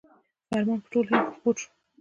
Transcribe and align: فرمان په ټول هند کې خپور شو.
فرمان 0.49 0.79
په 0.83 0.87
ټول 0.91 1.05
هند 1.09 1.23
کې 1.27 1.33
خپور 1.37 1.55
شو. 1.61 1.69